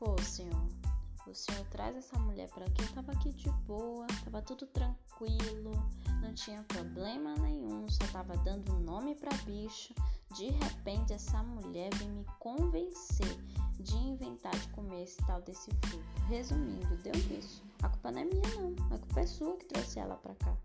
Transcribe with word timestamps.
Pô, 0.00 0.16
senhor, 0.22 0.66
o 1.26 1.34
senhor 1.34 1.62
traz 1.66 1.94
essa 1.94 2.18
mulher 2.18 2.48
para 2.48 2.64
aqui. 2.64 2.80
Eu 2.80 2.92
tava 2.94 3.12
aqui 3.12 3.30
de 3.34 3.50
boa, 3.66 4.06
tava 4.24 4.40
tudo 4.40 4.66
tranquilo, 4.66 5.72
não 6.22 6.32
tinha 6.32 6.62
problema 6.62 7.34
nenhum, 7.34 7.86
só 7.86 8.06
tava 8.10 8.34
dando 8.38 8.80
nome 8.80 9.14
para 9.14 9.36
bicho. 9.44 9.92
De 10.34 10.48
repente, 10.52 11.12
essa 11.12 11.42
mulher 11.42 11.94
vem 11.96 12.08
me 12.08 12.24
convencer 12.38 13.36
de 13.78 13.94
inventar 13.94 14.58
de 14.58 14.68
comer 14.68 15.02
esse 15.02 15.18
tal 15.26 15.42
desse 15.42 15.70
fruto. 15.84 16.22
Resumindo, 16.28 16.96
deu 17.02 17.14
isso. 17.38 17.62
A 17.82 17.90
culpa 17.90 18.10
não 18.10 18.22
é 18.22 18.24
minha, 18.24 18.54
não. 18.56 18.74
A 18.96 18.98
culpa 18.98 19.20
é 19.20 19.26
sua 19.26 19.54
que 19.58 19.66
trouxe 19.66 19.98
ela 19.98 20.16
pra 20.16 20.34
cá. 20.36 20.56